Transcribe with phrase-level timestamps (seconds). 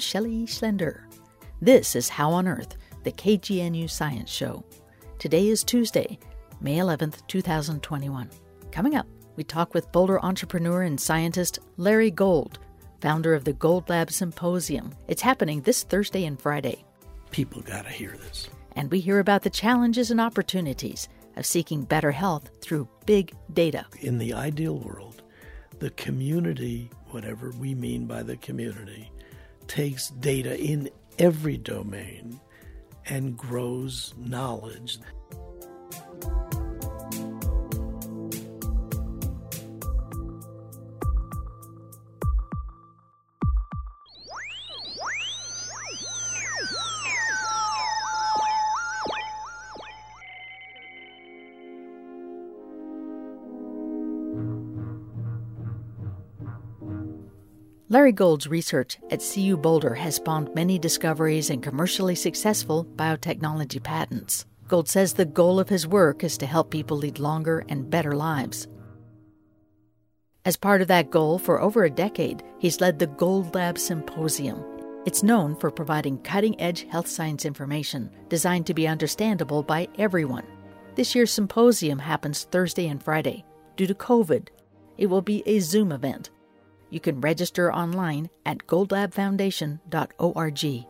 [0.00, 1.02] Shelley Schlender.
[1.60, 4.64] This is How on Earth, the KGNU Science Show.
[5.18, 6.18] Today is Tuesday,
[6.60, 8.30] May 11th, 2021.
[8.72, 9.06] Coming up,
[9.36, 12.58] we talk with Boulder entrepreneur and scientist Larry Gold,
[13.00, 14.94] founder of the Gold Lab Symposium.
[15.06, 16.84] It's happening this Thursday and Friday.
[17.30, 18.48] People got to hear this.
[18.76, 23.84] And we hear about the challenges and opportunities of seeking better health through big data.
[24.00, 25.22] In the ideal world,
[25.78, 29.10] the community, whatever we mean by the community,
[29.70, 32.40] takes data in every domain
[33.06, 34.98] and grows knowledge.
[57.92, 64.46] Larry Gold's research at CU Boulder has spawned many discoveries and commercially successful biotechnology patents.
[64.68, 68.12] Gold says the goal of his work is to help people lead longer and better
[68.14, 68.68] lives.
[70.44, 74.64] As part of that goal, for over a decade, he's led the Gold Lab Symposium.
[75.04, 80.46] It's known for providing cutting edge health science information designed to be understandable by everyone.
[80.94, 83.44] This year's symposium happens Thursday and Friday.
[83.74, 84.46] Due to COVID,
[84.96, 86.30] it will be a Zoom event.
[86.90, 90.86] You can register online at goldlabfoundation.org.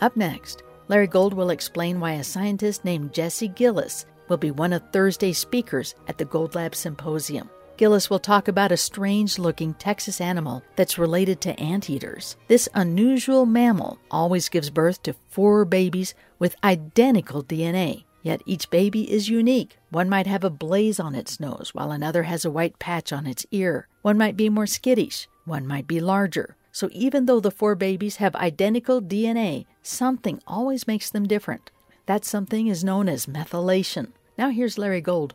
[0.00, 4.72] Up next, Larry Gold will explain why a scientist named Jesse Gillis will be one
[4.72, 7.48] of Thursday's speakers at the Gold Lab Symposium.
[7.76, 12.36] Gillis will talk about a strange looking Texas animal that's related to anteaters.
[12.48, 18.04] This unusual mammal always gives birth to four babies with identical DNA.
[18.26, 19.78] Yet each baby is unique.
[19.90, 23.24] One might have a blaze on its nose, while another has a white patch on
[23.24, 23.86] its ear.
[24.02, 26.56] One might be more skittish, one might be larger.
[26.72, 31.70] So even though the four babies have identical DNA, something always makes them different.
[32.06, 34.08] That something is known as methylation.
[34.36, 35.32] Now here's Larry Gold.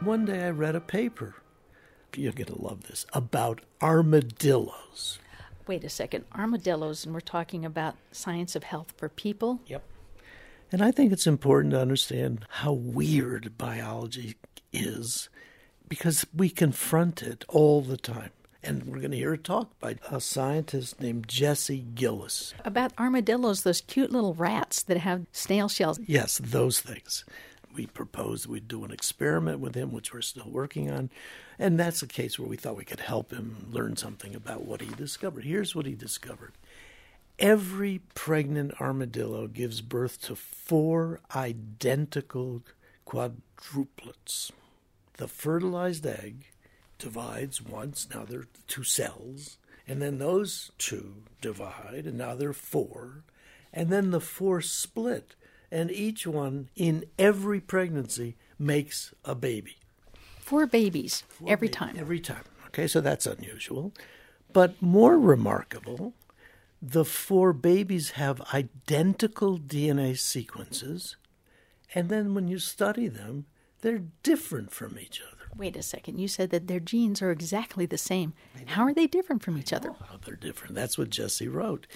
[0.00, 1.36] One day I read a paper,
[2.14, 5.20] you're going to love this, about armadillos
[5.66, 9.60] wait a second, armadillos, and we're talking about science of health for people?
[9.66, 9.82] Yep.
[10.72, 14.36] And I think it's important to understand how weird biology
[14.72, 15.28] is
[15.88, 18.30] because we confront it all the time.
[18.62, 22.52] And we're going to hear a talk by a scientist named Jesse Gillis.
[22.64, 26.00] About armadillos, those cute little rats that have snail shells.
[26.04, 27.24] Yes, those things
[27.76, 31.10] we proposed we'd do an experiment with him, which we're still working on.
[31.58, 34.80] And that's a case where we thought we could help him learn something about what
[34.80, 35.44] he discovered.
[35.44, 36.52] Here's what he discovered
[37.38, 42.62] every pregnant armadillo gives birth to four identical
[43.06, 44.50] quadruplets.
[45.18, 46.46] The fertilized egg
[46.98, 52.48] divides once, now there are two cells, and then those two divide, and now there
[52.50, 53.22] are four,
[53.70, 55.34] and then the four split
[55.70, 59.76] and each one in every pregnancy makes a baby.
[60.40, 61.96] Four babies Four every babies, time.
[61.98, 62.44] Every time.
[62.68, 63.92] Okay, so that's unusual.
[64.52, 66.14] But more remarkable,
[66.80, 71.16] the four babies have identical DNA sequences,
[71.94, 73.46] and then when you study them,
[73.80, 75.32] they're different from each other.
[75.56, 76.18] Wait a second.
[76.18, 78.34] You said that their genes are exactly the same.
[78.66, 79.92] How are they different from each other?
[80.08, 80.74] How they're different.
[80.74, 81.86] That's what Jesse wrote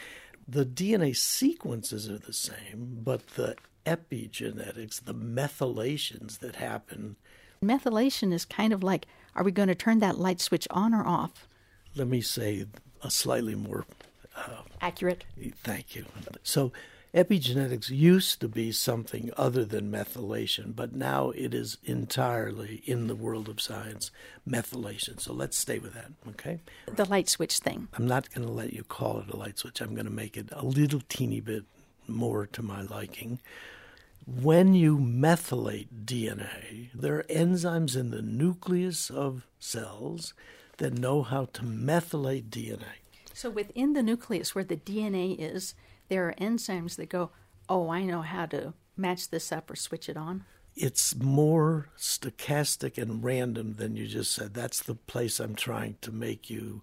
[0.47, 3.57] the DNA sequences are the same, but the
[3.87, 7.17] epigenetics, the methylations that happen.
[7.65, 11.07] Methylation is kind of like are we going to turn that light switch on or
[11.07, 11.49] off?
[11.95, 12.67] Let me say
[13.03, 13.87] a slightly more
[14.37, 15.25] uh, accurate.
[15.63, 16.05] Thank you.
[16.43, 16.73] So,
[17.13, 23.17] Epigenetics used to be something other than methylation, but now it is entirely in the
[23.17, 24.13] world of science
[24.49, 25.21] methylation.
[25.21, 26.61] So let's stay with that, okay?
[26.87, 27.89] The light switch thing.
[27.95, 29.81] I'm not going to let you call it a light switch.
[29.81, 31.65] I'm going to make it a little teeny bit
[32.07, 33.41] more to my liking.
[34.25, 40.33] When you methylate DNA, there are enzymes in the nucleus of cells
[40.77, 43.01] that know how to methylate DNA.
[43.35, 45.75] So within the nucleus where the DNA is,
[46.11, 47.31] there are enzymes that go,
[47.69, 50.45] oh, I know how to match this up or switch it on?
[50.77, 54.53] It's more stochastic and random than you just said.
[54.53, 56.83] That's the place I'm trying to make you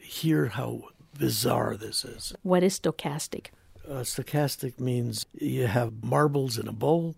[0.00, 2.34] hear how bizarre this is.
[2.42, 3.46] What is stochastic?
[3.88, 7.14] Uh, stochastic means you have marbles in a bowl,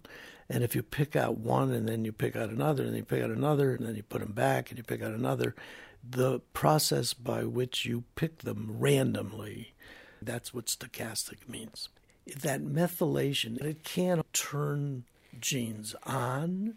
[0.51, 3.05] and if you pick out one and then you pick out another and then you
[3.05, 5.55] pick out another and then you put them back and you pick out another,
[6.09, 9.73] the process by which you pick them randomly
[10.23, 11.89] that's what stochastic means.
[12.43, 15.05] That methylation, it can turn
[15.41, 16.75] genes on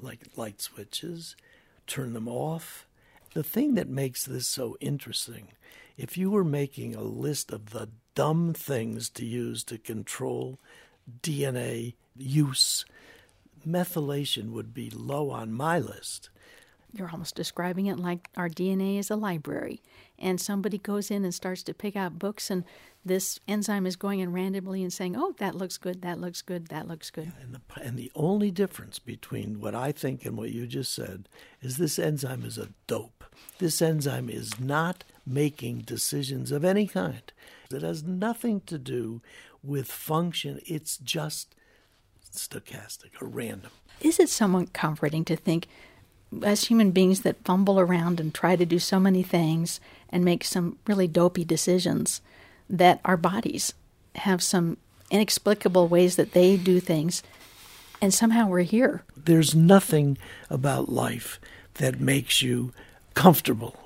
[0.00, 1.36] like light switches,
[1.86, 2.86] turn them off.
[3.34, 5.48] The thing that makes this so interesting,
[5.96, 10.58] if you were making a list of the dumb things to use to control
[11.22, 12.84] DNA use,
[13.66, 16.30] methylation would be low on my list.
[16.92, 19.82] You're almost describing it like our DNA is a library,
[20.18, 22.64] and somebody goes in and starts to pick out books, and
[23.04, 26.02] this enzyme is going in randomly and saying, "Oh, that looks good.
[26.02, 26.68] That looks good.
[26.68, 30.50] That looks good." And the, and the only difference between what I think and what
[30.50, 31.28] you just said
[31.62, 33.24] is this enzyme is a dope.
[33.58, 37.32] This enzyme is not making decisions of any kind.
[37.70, 39.20] It has nothing to do
[39.62, 40.60] with function.
[40.66, 41.54] It's just
[42.32, 43.70] stochastic or random.
[44.00, 45.66] Is it somewhat comforting to think,
[46.42, 49.80] as human beings that fumble around and try to do so many things
[50.10, 52.20] and make some really dopey decisions,
[52.68, 53.74] that our bodies
[54.16, 54.76] have some
[55.10, 57.22] inexplicable ways that they do things,
[58.00, 59.02] and somehow we're here?
[59.16, 60.18] There's nothing
[60.50, 61.40] about life
[61.74, 62.72] that makes you
[63.14, 63.76] comfortable.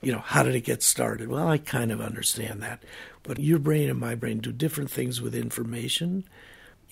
[0.00, 1.28] You know, how did it get started?
[1.28, 2.82] Well, I kind of understand that.
[3.22, 6.24] But your brain and my brain do different things with information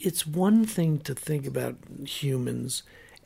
[0.01, 2.83] it's one thing to think about humans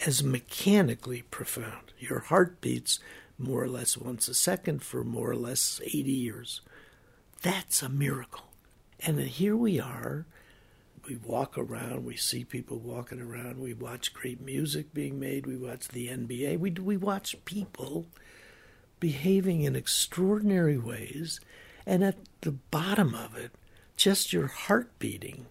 [0.07, 1.93] as mechanically profound.
[1.99, 2.99] Your heart beats
[3.39, 6.61] more or less once a second for more or less 80 years.
[7.43, 8.45] That's a miracle.
[9.01, 10.27] And here we are.
[11.09, 15.57] We walk around, we see people walking around, we watch great music being made, we
[15.57, 18.07] watch the NBA, we, we watch people
[19.01, 21.41] behaving in extraordinary ways,
[21.85, 23.51] and at the bottom of it,
[23.97, 25.47] just your heart beating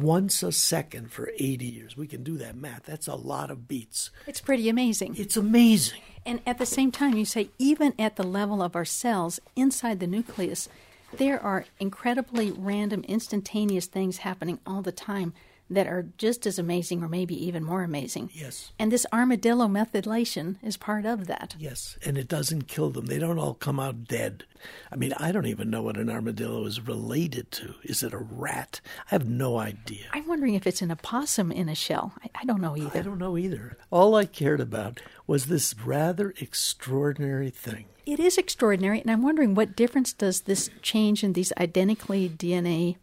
[0.00, 1.96] once a second for 80 years.
[1.96, 2.84] We can do that math.
[2.84, 4.10] That's a lot of beats.
[4.26, 5.16] It's pretty amazing.
[5.16, 6.00] It's amazing.
[6.26, 10.00] And at the same time, you say, even at the level of our cells inside
[10.00, 10.68] the nucleus,
[11.16, 15.32] there are incredibly random, instantaneous things happening all the time
[15.70, 18.30] that are just as amazing or maybe even more amazing.
[18.32, 18.72] Yes.
[18.78, 21.56] And this armadillo methylation is part of that.
[21.58, 23.06] Yes, and it doesn't kill them.
[23.06, 24.44] They don't all come out dead.
[24.92, 27.74] I mean, I don't even know what an armadillo is related to.
[27.82, 28.80] Is it a rat?
[29.10, 30.06] I have no idea.
[30.12, 32.14] I'm wondering if it's an opossum in a shell.
[32.22, 32.98] I, I don't know either.
[32.98, 33.76] I don't know either.
[33.90, 37.86] All I cared about was this rather extraordinary thing.
[38.06, 42.96] It is extraordinary, and I'm wondering what difference does this change in these identically DNA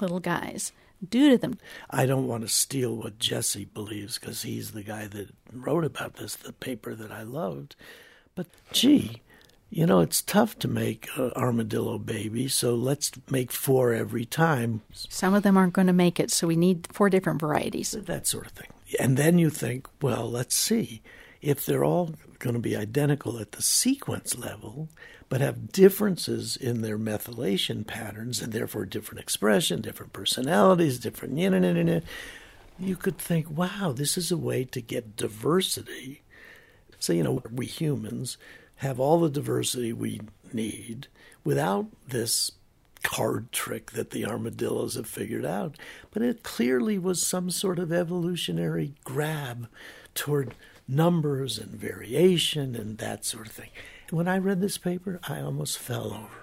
[0.00, 0.72] little guys
[1.04, 1.58] do to them.
[1.90, 6.14] I don't want to steal what Jesse believes because he's the guy that wrote about
[6.14, 7.76] this, the paper that I loved.
[8.34, 9.22] But gee,
[9.70, 14.82] you know, it's tough to make armadillo baby, so let's make four every time.
[14.92, 17.92] Some of them aren't going to make it, so we need four different varieties.
[17.92, 18.68] That sort of thing.
[19.00, 21.02] And then you think, well, let's see.
[21.42, 24.88] If they're all going to be identical at the sequence level,
[25.34, 31.36] but have differences in their methylation patterns and therefore different expression, different personalities, different.
[32.78, 36.22] You could think, wow, this is a way to get diversity.
[37.00, 38.38] So, you know, we humans
[38.76, 40.20] have all the diversity we
[40.52, 41.08] need
[41.42, 42.52] without this
[43.02, 45.74] card trick that the armadillos have figured out.
[46.12, 49.66] But it clearly was some sort of evolutionary grab
[50.14, 50.54] toward
[50.86, 53.70] numbers and variation and that sort of thing.
[54.14, 56.38] When I read this paper, I almost fell over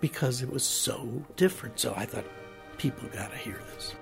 [0.00, 1.80] because it was so different.
[1.80, 2.24] So I thought,
[2.78, 3.96] people got to hear this.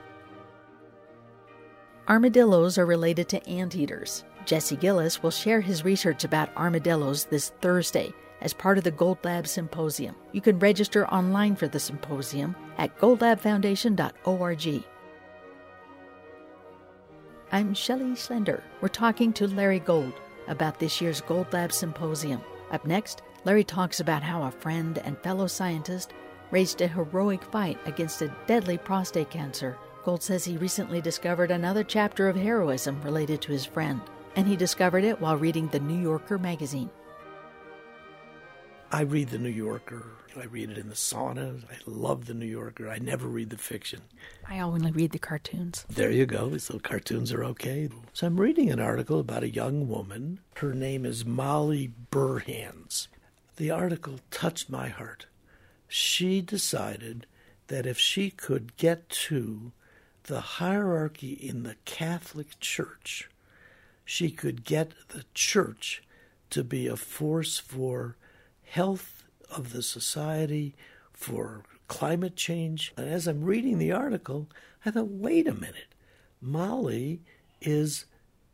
[2.06, 4.25] Armadillos are related to anteaters.
[4.44, 9.16] Jesse Gillis will share his research about armadillos this Thursday as part of the Gold
[9.25, 10.14] Lab Symposium.
[10.32, 14.84] You can register online for the symposium at goldlabfoundation.org.
[17.52, 18.61] I'm Shelley Schlender.
[18.82, 20.12] We're talking to Larry Gold
[20.46, 22.42] about this year's Gold Lab Symposium.
[22.73, 26.14] Up next, Larry talks about how a friend and fellow scientist
[26.50, 29.76] raised a heroic fight against a deadly prostate cancer.
[30.05, 34.00] Gold says he recently discovered another chapter of heroism related to his friend,
[34.37, 36.91] and he discovered it while reading the New Yorker magazine.
[38.94, 40.04] I read the New Yorker.
[40.38, 41.64] I read it in the sauna.
[41.64, 42.90] I love the New Yorker.
[42.90, 44.02] I never read the fiction.
[44.46, 45.87] I only read the cartoons.
[45.88, 46.58] There you go.
[46.58, 47.88] So cartoons are okay.
[48.12, 50.40] So I'm reading an article about a young woman.
[50.56, 53.08] Her name is Molly Burhans.
[53.56, 55.25] The article touched my heart.
[55.88, 57.26] She decided
[57.68, 59.72] that if she could get to
[60.25, 63.30] the hierarchy in the Catholic Church,
[64.04, 66.02] she could get the church
[66.50, 68.16] to be a force for
[68.73, 70.75] health of the society,
[71.12, 72.91] for climate change.
[72.97, 74.49] And as I'm reading the article,
[74.87, 75.95] I thought, wait a minute.
[76.41, 77.21] Molly
[77.61, 78.07] is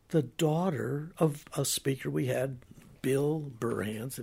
[0.09, 2.59] the daughter of a speaker we had,
[3.01, 4.21] Bill Burhans.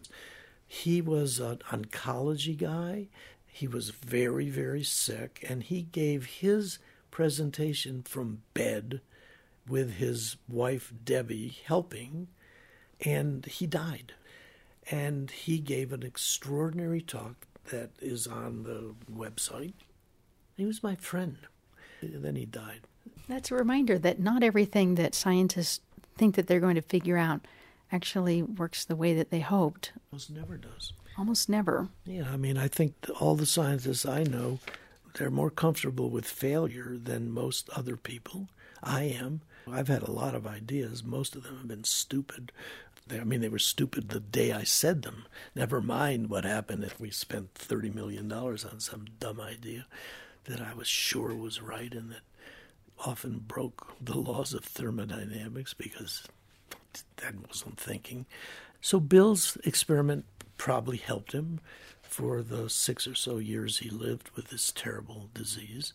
[0.68, 3.08] He was an oncology guy.
[3.48, 6.78] He was very, very sick, and he gave his
[7.10, 9.00] presentation from bed
[9.66, 12.28] with his wife Debbie helping,
[13.00, 14.12] and he died.
[14.92, 19.74] And he gave an extraordinary talk that is on the website.
[20.56, 21.38] He was my friend.
[22.02, 22.82] And then he died.
[23.28, 25.80] That's a reminder that not everything that scientists
[26.18, 27.42] think that they're going to figure out
[27.92, 29.94] actually works the way that they hoped.
[30.12, 30.94] Almost never does.
[31.18, 31.90] Almost never.
[32.06, 34.60] Yeah, I mean, I think all the scientists I know,
[35.16, 38.50] they're more comfortable with failure than most other people.
[38.84, 39.42] I am.
[39.72, 41.04] I've had a lot of ideas.
[41.04, 42.52] Most of them have been stupid.
[43.12, 45.26] I mean, they were stupid the day I said them.
[45.54, 49.86] Never mind what happened if we spent $30 million on some dumb idea
[50.46, 52.22] that I was sure was right and that
[53.06, 56.24] often broke the laws of thermodynamics because
[57.18, 58.26] that wasn't thinking.
[58.82, 60.26] So Bill's experiment
[60.58, 61.60] probably helped him
[62.02, 65.94] for the six or so years he lived with this terrible disease.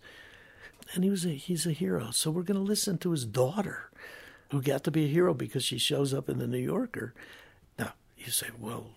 [0.94, 2.10] And he was a, he's a hero.
[2.10, 3.90] So we're going to listen to his daughter,
[4.50, 7.14] who got to be a hero because she shows up in the New Yorker.
[7.78, 8.90] Now, you say, well,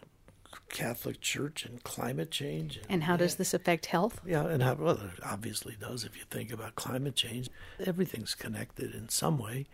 [0.69, 2.77] Catholic Church and climate change.
[2.77, 4.19] And, and how does this affect health?
[4.25, 7.49] Yeah, and how, well, it obviously does if you think about climate change.
[7.85, 9.67] Everything's connected in some way.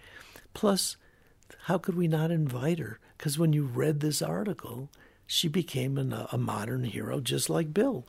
[0.53, 0.97] Plus,
[1.63, 2.99] how could we not invite her?
[3.17, 4.89] Because when you read this article,
[5.25, 8.05] she became an, a modern hero just like Bill.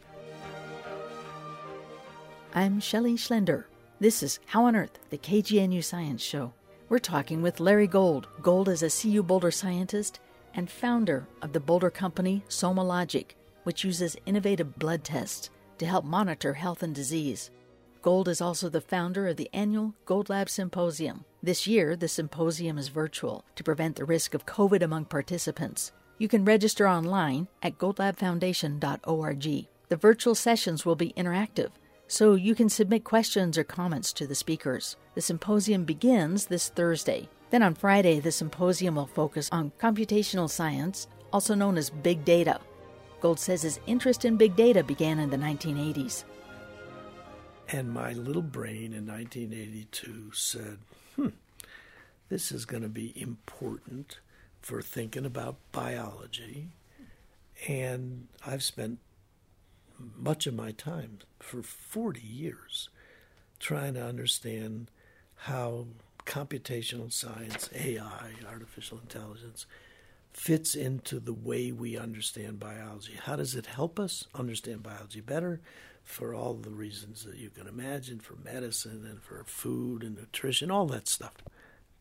[2.53, 3.65] I'm Shelley Schlender.
[4.01, 6.53] This is How on Earth, the KGNU Science Show.
[6.91, 8.27] We're talking with Larry Gold.
[8.43, 10.19] Gold is a CU Boulder scientist
[10.55, 13.27] and founder of the Boulder company SomaLogic,
[13.63, 17.53] which uses innovative blood tests to help monitor health and disease.
[18.03, 21.25] Gold is also the founder of the annual Gold Lab Symposium.
[21.41, 25.93] This year, the symposium is virtual to prevent the risk of COVID among participants.
[26.19, 29.67] You can register online at goldlabfoundation.org.
[29.91, 31.71] The virtual sessions will be interactive,
[32.11, 34.97] so you can submit questions or comments to the speakers.
[35.15, 37.29] The symposium begins this Thursday.
[37.51, 42.59] Then on Friday, the symposium will focus on computational science, also known as big data.
[43.21, 46.25] Gold says his interest in big data began in the 1980s.
[47.69, 50.79] And my little brain in 1982 said,
[51.15, 51.29] hmm,
[52.29, 54.19] this is going to be important
[54.61, 56.71] for thinking about biology.
[57.69, 58.99] And I've spent
[60.17, 62.89] much of my time for 40 years
[63.59, 64.91] trying to understand
[65.35, 65.87] how
[66.27, 69.67] computational science, AI, artificial intelligence,
[70.33, 73.19] fits into the way we understand biology.
[73.25, 75.61] How does it help us understand biology better?
[76.05, 80.71] For all the reasons that you can imagine, for medicine and for food and nutrition,
[80.71, 81.35] all that stuff.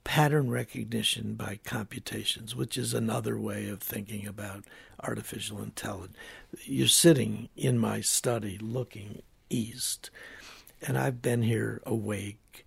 [0.10, 4.66] Pattern recognition by computations, which is another way of thinking about
[5.04, 6.18] artificial intelligence.
[6.64, 10.10] You're sitting in my study looking east,
[10.82, 12.66] and I've been here awake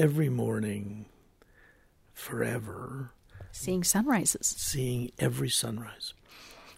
[0.00, 1.04] every morning
[2.12, 3.12] forever.
[3.52, 4.48] Seeing sunrises.
[4.48, 6.12] Seeing every sunrise.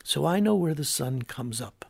[0.04, 1.86] So I know where the sun comes up.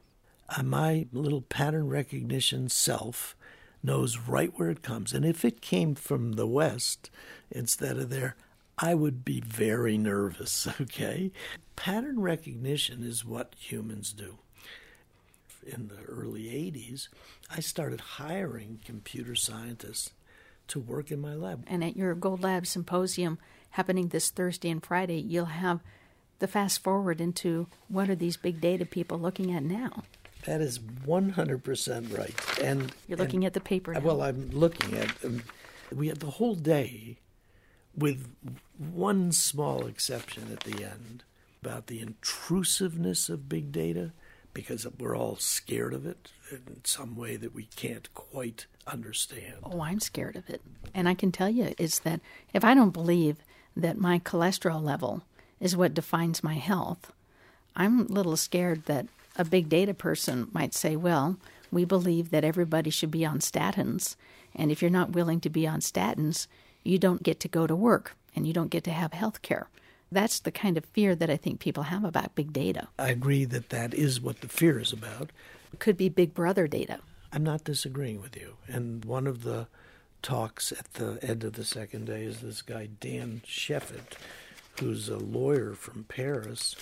[0.48, 3.34] Uh, my little pattern recognition self
[3.82, 5.12] knows right where it comes.
[5.12, 7.10] And if it came from the west
[7.50, 8.36] instead of there,
[8.78, 11.30] I would be very nervous, okay?
[11.76, 14.38] Pattern recognition is what humans do.
[15.64, 17.08] In the early 80s,
[17.50, 20.10] I started hiring computer scientists
[20.68, 21.64] to work in my lab.
[21.68, 23.38] And at your Gold Lab symposium
[23.70, 25.80] happening this Thursday and Friday, you'll have
[26.40, 30.02] the fast forward into what are these big data people looking at now?
[30.46, 32.60] That is 100% right.
[32.60, 33.92] And you're looking and, at the paper.
[33.92, 34.00] Now.
[34.00, 35.42] Well, I'm looking at um,
[35.94, 37.18] we had the whole day
[37.96, 38.26] with
[38.78, 41.24] one small exception at the end
[41.62, 44.12] about the intrusiveness of big data
[44.54, 49.54] because we're all scared of it in some way that we can't quite understand.
[49.62, 50.60] Oh, I'm scared of it.
[50.92, 52.20] And I can tell you is that
[52.52, 53.36] if I don't believe
[53.76, 55.22] that my cholesterol level
[55.60, 57.12] is what defines my health,
[57.74, 59.06] I'm a little scared that
[59.36, 61.38] a big data person might say, well,
[61.70, 64.16] we believe that everybody should be on statins.
[64.54, 66.46] And if you're not willing to be on statins,
[66.84, 69.68] you don't get to go to work and you don't get to have health care.
[70.10, 72.88] That's the kind of fear that I think people have about big data.
[72.98, 75.30] I agree that that is what the fear is about.
[75.72, 76.98] It could be big brother data.
[77.32, 78.56] I'm not disagreeing with you.
[78.66, 79.68] And one of the
[80.20, 84.18] talks at the end of the second day is this guy, Dan Shefet,
[84.80, 86.76] who's a lawyer from Paris.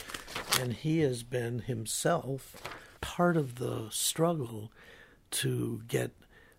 [0.60, 2.56] And he has been himself
[3.00, 4.70] part of the struggle
[5.32, 6.12] to get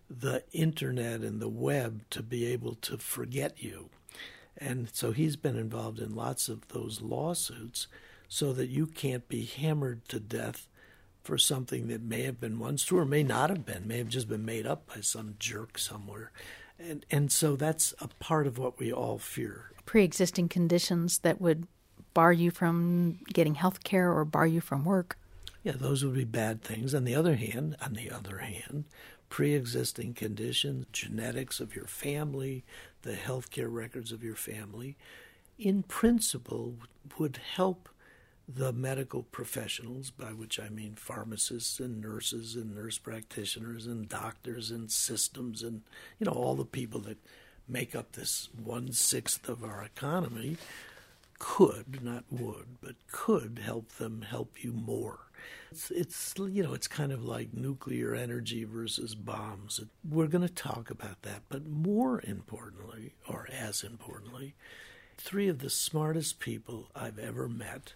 [0.08, 3.88] the internet and the web to be able to forget you.
[4.56, 7.86] And so he's been involved in lots of those lawsuits
[8.28, 10.68] so that you can't be hammered to death
[11.22, 14.08] for something that may have been once true or may not have been, may have
[14.08, 16.32] just been made up by some jerk somewhere.
[16.82, 19.70] And, and so that's a part of what we all fear.
[19.84, 21.66] Pre existing conditions that would
[22.14, 25.18] bar you from getting health care or bar you from work.
[25.62, 26.94] Yeah, those would be bad things.
[26.94, 28.84] On the other hand, on the other hand,
[29.28, 32.64] pre-existing conditions, genetics of your family,
[33.00, 34.96] the healthcare records of your family,
[35.58, 36.74] in principle
[37.18, 37.88] would help
[38.48, 44.70] the medical professionals, by which I mean pharmacists and nurses and nurse practitioners and doctors
[44.70, 45.82] and systems and
[46.18, 47.18] you know all the people that
[47.68, 50.56] make up this one sixth of our economy,
[51.38, 55.18] could not would but could help them help you more.
[55.70, 59.80] It's, it's you know it's kind of like nuclear energy versus bombs.
[60.08, 64.54] We're going to talk about that, but more importantly, or as importantly,
[65.16, 67.94] three of the smartest people I've ever met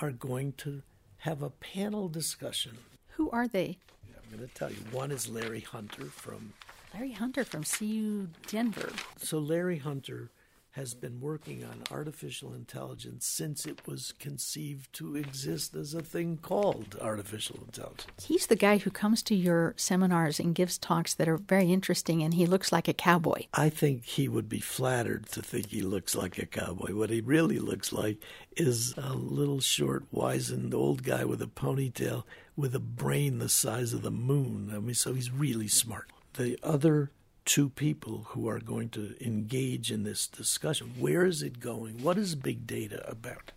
[0.00, 0.82] are going to
[1.18, 2.78] have a panel discussion.
[3.12, 3.78] Who are they?
[4.16, 4.78] I'm going to tell you.
[4.90, 6.52] One is Larry Hunter from
[6.92, 8.92] Larry Hunter from CU Denver.
[9.18, 10.30] So Larry Hunter
[10.74, 16.36] has been working on artificial intelligence since it was conceived to exist as a thing
[16.36, 18.26] called artificial intelligence.
[18.26, 22.24] He's the guy who comes to your seminars and gives talks that are very interesting,
[22.24, 23.44] and he looks like a cowboy.
[23.54, 26.92] I think he would be flattered to think he looks like a cowboy.
[26.92, 28.18] What he really looks like
[28.56, 32.24] is a little short, wizened old guy with a ponytail
[32.56, 34.72] with a brain the size of the moon.
[34.74, 36.10] I mean, so he's really smart.
[36.34, 37.10] The other
[37.44, 40.94] two people who are going to engage in this discussion.
[40.98, 42.02] Where is it going?
[42.02, 43.52] What is big data about?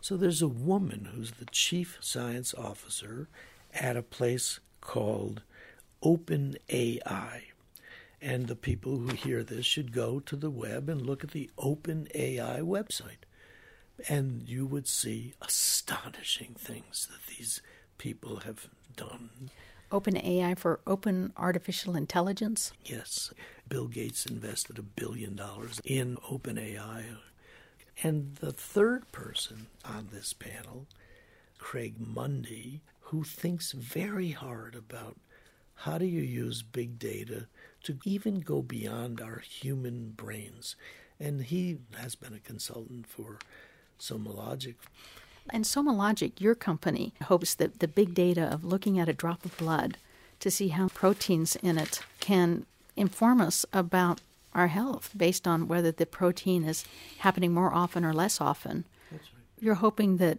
[0.00, 3.28] So there's a woman who's the chief science officer
[3.72, 5.42] at a place called
[6.02, 7.42] OpenAI.
[8.20, 11.50] And the people who hear this should go to the web and look at the
[11.58, 13.24] OpenAI website.
[14.08, 17.62] And you would see astonishing things that these
[17.98, 19.50] people have done.
[19.92, 22.72] Open AI for open artificial intelligence?
[22.82, 23.34] Yes.
[23.68, 27.04] Bill Gates invested a billion dollars in OpenAI.
[28.02, 30.86] And the third person on this panel,
[31.58, 35.18] Craig Mundie, who thinks very hard about
[35.74, 37.46] how do you use big data
[37.82, 40.74] to even go beyond our human brains.
[41.20, 43.38] And he has been a consultant for
[44.00, 44.76] SomaLogic
[45.50, 49.56] and SomaLogic, your company, hopes that the big data of looking at a drop of
[49.56, 49.96] blood
[50.40, 54.20] to see how proteins in it can inform us about
[54.54, 56.84] our health based on whether the protein is
[57.18, 58.84] happening more often or less often.
[59.10, 59.20] Right.
[59.60, 60.38] You're hoping that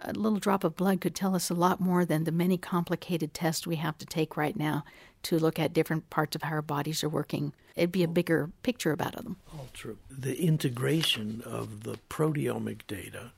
[0.00, 3.34] a little drop of blood could tell us a lot more than the many complicated
[3.34, 4.84] tests we have to take right now
[5.24, 7.52] to look at different parts of how our bodies are working.
[7.76, 8.12] It'd be a oh.
[8.12, 9.36] bigger picture about them.
[9.52, 9.98] All true.
[10.10, 13.30] The integration of the proteomic data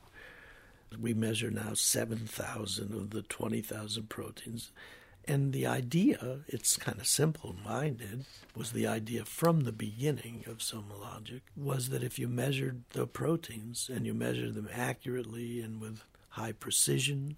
[0.97, 4.71] we measure now 7,000 of the 20,000 proteins.
[5.27, 10.59] And the idea, it's kind of simple minded, was the idea from the beginning of
[10.59, 16.03] SomaLogic was that if you measured the proteins and you measured them accurately and with
[16.29, 17.37] high precision,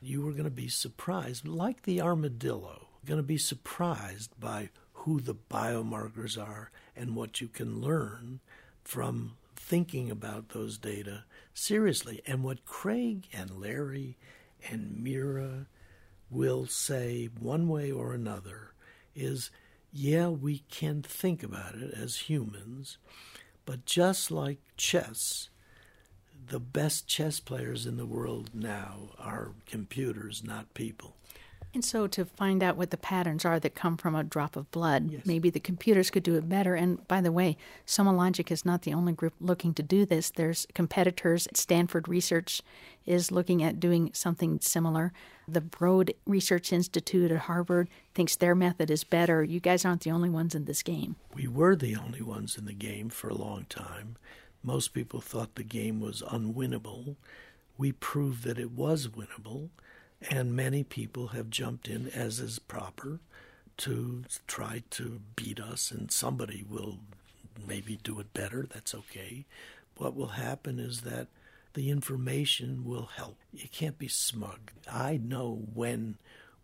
[0.00, 5.20] you were going to be surprised, like the armadillo, going to be surprised by who
[5.20, 8.40] the biomarkers are and what you can learn
[8.84, 11.24] from thinking about those data
[11.58, 12.22] seriously.
[12.26, 14.16] And what Craig and Larry
[14.70, 15.66] and Mira
[16.30, 18.72] will say, one way or another,
[19.14, 19.50] is
[19.92, 22.98] yeah, we can think about it as humans,
[23.64, 25.48] but just like chess,
[26.46, 31.17] the best chess players in the world now are computers, not people.
[31.74, 34.70] And so, to find out what the patterns are that come from a drop of
[34.70, 35.26] blood, yes.
[35.26, 36.74] maybe the computers could do it better.
[36.74, 40.30] And by the way, SomaLogic is not the only group looking to do this.
[40.30, 41.46] There's competitors.
[41.52, 42.62] Stanford Research
[43.04, 45.12] is looking at doing something similar.
[45.46, 49.44] The Broad Research Institute at Harvard thinks their method is better.
[49.44, 51.16] You guys aren't the only ones in this game.
[51.34, 54.16] We were the only ones in the game for a long time.
[54.62, 57.16] Most people thought the game was unwinnable.
[57.76, 59.68] We proved that it was winnable
[60.30, 63.20] and many people have jumped in, as is proper,
[63.78, 66.98] to try to beat us, and somebody will
[67.66, 68.66] maybe do it better.
[68.72, 69.44] That's okay.
[69.96, 71.28] What will happen is that
[71.74, 73.36] the information will help.
[73.52, 74.72] You can't be smug.
[74.90, 76.18] I know when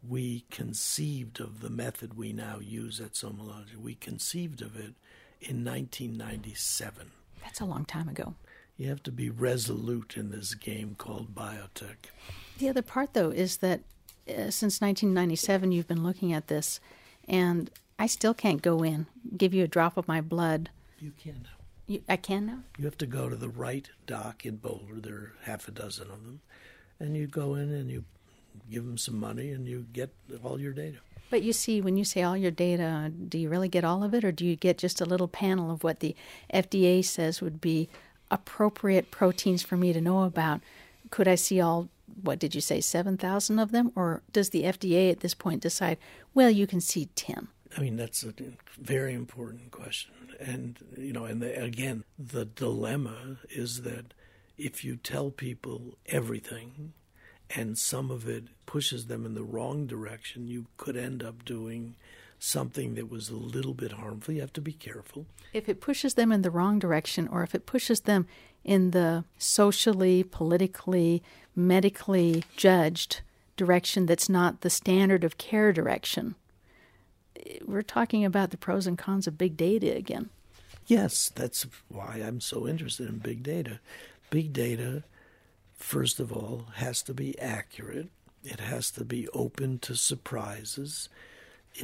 [0.07, 3.77] we conceived of the method we now use at SomaLogic.
[3.81, 4.95] We conceived of it
[5.41, 7.11] in 1997.
[7.43, 8.35] That's a long time ago.
[8.77, 12.11] You have to be resolute in this game called biotech.
[12.59, 13.81] The other part, though, is that
[14.29, 16.81] uh, since 1997, you've been looking at this,
[17.29, 20.71] and I still can't go in, give you a drop of my blood.
[21.01, 21.51] You can now.
[21.87, 22.59] You, I can now?
[22.79, 25.01] You have to go to the right doc in Boulder.
[25.01, 26.41] There are half a dozen of them.
[26.99, 28.05] And you go in and you
[28.71, 30.99] give them some money and you get all your data.
[31.31, 34.15] But you see, when you say all your data, do you really get all of
[34.15, 36.15] it, or do you get just a little panel of what the
[36.53, 37.89] FDA says would be
[38.31, 40.61] appropriate proteins for me to know about?
[41.11, 41.89] Could I see all,
[42.23, 43.93] what did you say, 7,000 of them?
[43.95, 45.99] Or does the FDA at this point decide,
[46.35, 47.49] well, you can see 10?
[47.77, 48.33] I mean, that's a
[48.79, 50.13] very important question.
[50.39, 54.15] And, you know, and the, again, the dilemma is that
[54.57, 56.93] if you tell people everything
[57.51, 61.97] and some of it pushes them in the wrong direction, you could end up doing
[62.39, 64.35] something that was a little bit harmful.
[64.35, 65.27] You have to be careful.
[65.53, 68.27] If it pushes them in the wrong direction or if it pushes them
[68.65, 71.23] in the socially, politically,
[71.57, 73.21] medically judged
[73.57, 76.35] direction that's not the standard of care direction,
[77.65, 80.31] we're talking about the pros and cons of big data again.
[80.87, 83.81] Yes, that's why I'm so interested in big data.
[84.31, 85.05] Big data,
[85.77, 88.09] first of all, has to be accurate,
[88.43, 91.09] it has to be open to surprises.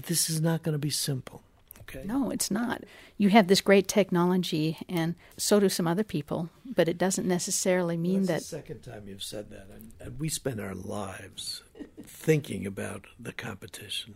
[0.06, 1.42] This is not going to be simple.
[1.90, 2.06] Okay.
[2.06, 2.84] No, it's not.
[3.16, 7.96] You have this great technology, and so do some other people, but it doesn't necessarily
[7.96, 8.38] mean well, that.
[8.40, 11.62] the second time you've said that, and, and we spend our lives
[12.02, 14.14] thinking about the competition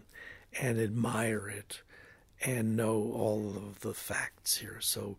[0.60, 1.82] and admire it
[2.44, 4.78] and know all of the facts here.
[4.80, 5.16] So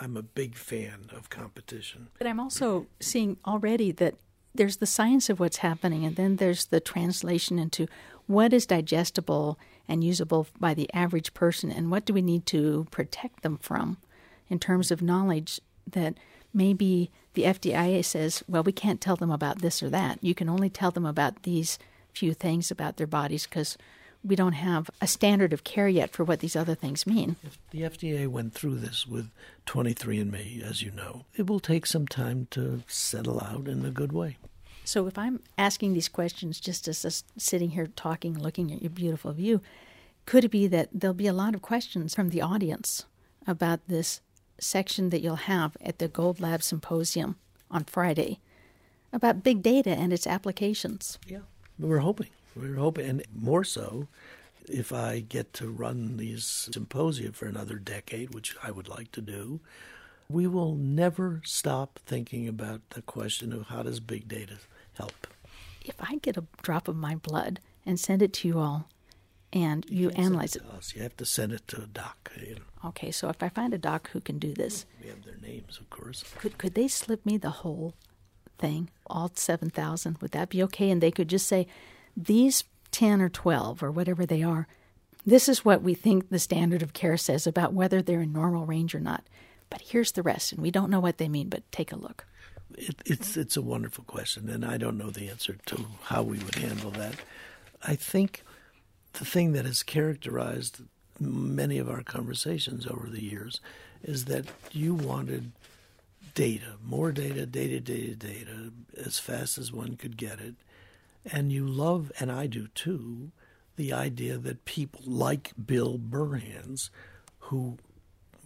[0.00, 2.08] I'm a big fan of competition.
[2.18, 4.14] But I'm also seeing already that
[4.54, 7.86] there's the science of what's happening, and then there's the translation into
[8.26, 9.58] what is digestible
[9.88, 13.96] and usable by the average person, and what do we need to protect them from
[14.48, 16.14] in terms of knowledge that
[16.52, 20.18] maybe the FDA says, well, we can't tell them about this or that.
[20.22, 21.78] You can only tell them about these
[22.12, 23.78] few things about their bodies because
[24.24, 27.36] we don't have a standard of care yet for what these other things mean.
[27.44, 29.30] If the FDA went through this with
[29.66, 31.24] 23andMe, as you know.
[31.36, 34.36] It will take some time to settle out in a good way.
[34.88, 38.88] So if I'm asking these questions just as us sitting here talking, looking at your
[38.88, 39.60] beautiful view,
[40.24, 43.04] could it be that there'll be a lot of questions from the audience
[43.46, 44.22] about this
[44.58, 47.36] section that you'll have at the Gold Lab Symposium
[47.70, 48.40] on Friday
[49.12, 51.18] about big data and its applications?
[51.26, 51.40] Yeah,
[51.78, 52.30] we're hoping.
[52.56, 54.08] We're hoping, and more so,
[54.70, 59.20] if I get to run these symposia for another decade, which I would like to
[59.20, 59.60] do,
[60.30, 64.56] we will never stop thinking about the question of how does big data
[64.98, 65.26] help.
[65.84, 68.88] If I get a drop of my blood and send it to you all,
[69.50, 70.94] and you, you analyze it, it.
[70.94, 72.30] You have to send it to a doc.
[72.38, 72.88] You know.
[72.88, 75.78] Okay, so if I find a doc who can do this, we have their names,
[75.78, 76.22] of course.
[76.38, 77.94] Could could they slip me the whole
[78.58, 80.18] thing, all seven thousand?
[80.20, 80.90] Would that be okay?
[80.90, 81.66] And they could just say,
[82.14, 84.66] these 10 or 12 or whatever they are,
[85.24, 88.66] this is what we think the standard of care says about whether they're in normal
[88.66, 89.24] range or not.
[89.70, 92.24] But here's the rest, and we don't know what they mean, but take a look.
[92.76, 96.38] It, it's it's a wonderful question, and I don't know the answer to how we
[96.38, 97.14] would handle that.
[97.82, 98.42] I think
[99.14, 100.82] the thing that has characterized
[101.18, 103.60] many of our conversations over the years
[104.02, 105.52] is that you wanted
[106.34, 110.54] data, more data, data, data, data, as fast as one could get it,
[111.24, 113.32] and you love, and I do too,
[113.76, 116.90] the idea that people like Bill Burhans,
[117.40, 117.78] who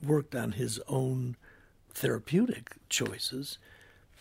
[0.02, 1.36] worked on his own
[1.92, 3.58] therapeutic choices,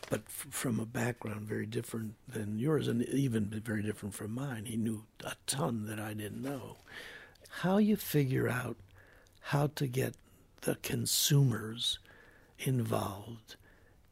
[0.09, 4.65] but f- from a background very different than yours, and even very different from mine.
[4.65, 6.77] He knew a ton that I didn't know.
[7.61, 8.77] How you figure out
[9.41, 10.15] how to get
[10.61, 11.99] the consumers
[12.59, 13.55] involved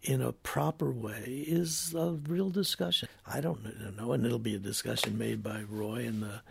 [0.01, 3.09] in a proper way is a real discussion.
[3.27, 6.41] I don't know, and it'll be a discussion made by Roy and the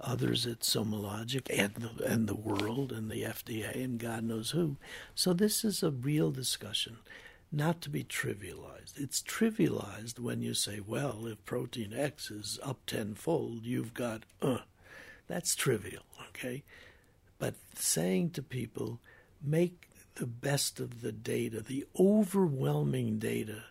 [0.00, 4.76] others at SomaLogic and the, and the world and the FDA and God knows who.
[5.14, 6.98] So this is a real discussion,
[7.50, 8.96] not to be trivialized.
[8.96, 14.58] It's trivialized when you say, well, if protein X is up tenfold, you've got, uh,
[15.26, 16.62] that's trivial, okay?
[17.38, 19.00] But saying to people,
[19.42, 23.64] make the best of the data, the overwhelming data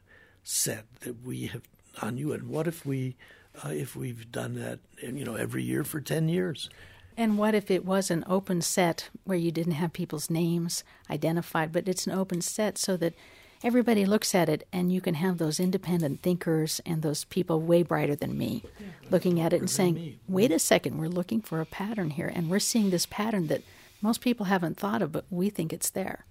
[0.44, 1.64] set that we have
[2.02, 2.32] on you.
[2.32, 3.16] And what if we,
[3.64, 6.70] uh, if we've done that, you know, every year for ten years?
[7.18, 11.72] And what if it was an open set where you didn't have people's names identified,
[11.72, 13.16] but it's an open set so that
[13.64, 17.84] everybody looks at it and you can have those independent thinkers and those people way
[17.84, 18.64] brighter than me
[19.10, 22.32] looking at it and saying, wait a second, we're looking for a pattern here.
[22.34, 23.64] And we're seeing this pattern that
[24.02, 26.26] most people haven't thought of, but we think it's there.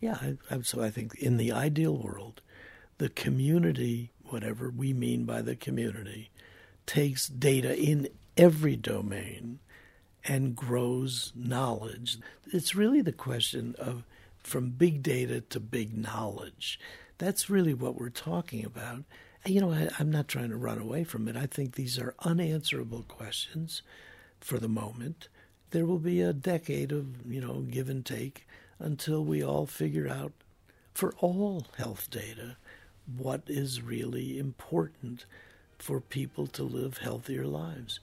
[0.00, 0.18] Yeah,
[0.50, 2.40] I, so I think in the ideal world,
[2.98, 6.30] the community, whatever we mean by the community,
[6.86, 9.58] takes data in every domain
[10.24, 12.18] and grows knowledge.
[12.52, 14.04] It's really the question of
[14.42, 16.78] from big data to big knowledge.
[17.18, 19.04] That's really what we're talking about.
[19.46, 21.36] You know, I, am not trying to run away from it.
[21.36, 23.82] I think these are unanswerable questions
[24.40, 25.28] for the moment.
[25.70, 28.46] There will be a decade of, you know, give and take
[28.78, 30.32] until we all figure out
[30.94, 32.56] for all health data
[33.16, 35.24] what is really important
[35.78, 38.00] for people to live healthier lives.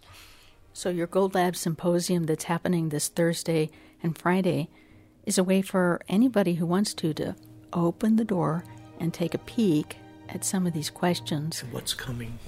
[0.74, 3.70] So, your Gold Lab symposium that's happening this Thursday
[4.04, 4.70] and Friday
[5.28, 7.36] is a way for anybody who wants to to
[7.74, 8.64] open the door
[9.00, 9.98] and take a peek
[10.30, 11.64] at some of these questions.
[11.72, 12.40] What's coming?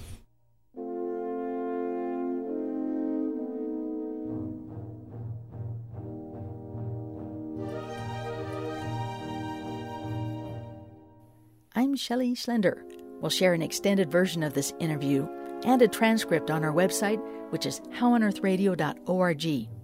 [11.75, 12.81] I'm Shelley Schlender.
[13.19, 15.27] We'll share an extended version of this interview
[15.65, 19.78] and a transcript on our website, which is howonearthradio.org.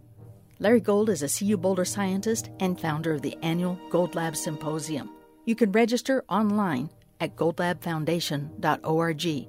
[0.60, 5.10] Larry Gold is a CU Boulder scientist and founder of the annual Gold Lab Symposium.
[5.44, 6.90] You can register online
[7.20, 9.48] at goldlabfoundation.org.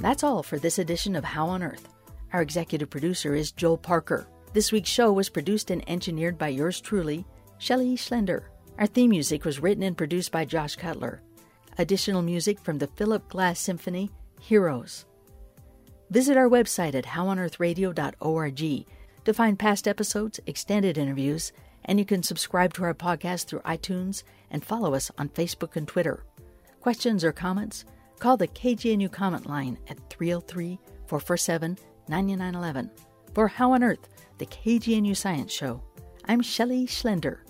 [0.00, 1.88] That's all for this edition of How on Earth.
[2.32, 4.28] Our executive producer is Joel Parker.
[4.54, 7.26] This week's show was produced and engineered by yours truly,
[7.58, 8.44] Shelley Schlender.
[8.78, 11.20] Our theme music was written and produced by Josh Cutler.
[11.76, 15.04] Additional music from the Philip Glass Symphony, Heroes.
[16.10, 18.86] Visit our website at howonearthradio.org
[19.24, 21.52] to find past episodes, extended interviews,
[21.84, 25.86] and you can subscribe to our podcast through iTunes and follow us on Facebook and
[25.86, 26.24] Twitter.
[26.80, 27.84] Questions or comments?
[28.18, 31.76] Call the KGNU comment line at 303 447
[32.08, 32.90] 9911.
[33.38, 35.80] For How on Earth, the KGNU Science Show,
[36.24, 37.47] I'm Shelley Schlender.